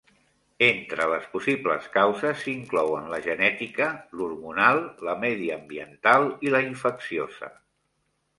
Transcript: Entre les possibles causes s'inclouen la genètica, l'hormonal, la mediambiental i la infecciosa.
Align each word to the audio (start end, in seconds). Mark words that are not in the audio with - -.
Entre 0.67 1.03
les 1.09 1.25
possibles 1.33 1.89
causes 1.97 2.41
s'inclouen 2.45 3.11
la 3.11 3.19
genètica, 3.27 3.91
l'hormonal, 4.21 4.83
la 5.09 5.17
mediambiental 5.27 6.27
i 6.49 6.55
la 6.57 6.65
infecciosa. 6.73 7.53